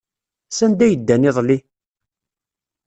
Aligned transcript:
Sanda 0.57 0.83
ay 0.85 0.95
ddan 0.99 1.27
iḍelli? 1.29 1.57